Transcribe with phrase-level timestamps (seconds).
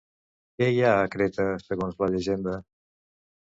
[0.61, 2.59] Què hi ha a Creta, segons la llegenda?